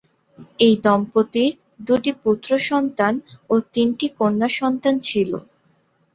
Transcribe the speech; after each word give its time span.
এই 0.59 0.73
দম্পতির 0.83 1.51
দুইটি 1.87 2.11
পুত্রসন্তান 2.23 3.13
ও 3.49 3.63
তিনটি 3.73 4.05
কন্যাসন্তান 4.19 4.95
ছিল। 5.07 5.31